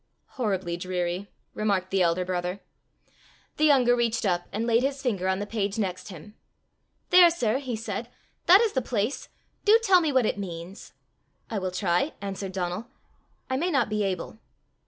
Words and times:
"Horribly 0.29 0.77
dreary," 0.77 1.29
remarked 1.53 1.91
the 1.91 2.01
elder 2.01 2.25
brother. 2.25 2.59
The 3.57 3.65
younger 3.65 3.95
reached 3.95 4.25
up, 4.25 4.47
and 4.51 4.65
laid 4.65 4.81
his 4.81 4.99
finger 5.03 5.27
on 5.27 5.37
the 5.37 5.45
page 5.45 5.77
next 5.77 6.07
him. 6.09 6.33
"There, 7.11 7.29
sir!" 7.29 7.59
he 7.59 7.75
said; 7.75 8.09
"that 8.47 8.61
is 8.61 8.73
the 8.73 8.81
place: 8.81 9.29
do 9.63 9.77
tell 9.83 10.01
me 10.01 10.11
what 10.11 10.25
it 10.25 10.39
means." 10.39 10.93
"I 11.51 11.59
will 11.59 11.69
try," 11.69 12.13
answered 12.19 12.51
Donal; 12.53 12.87
"I 13.47 13.57
may 13.57 13.69
not 13.69 13.89
be 13.89 14.01
able." 14.03 14.39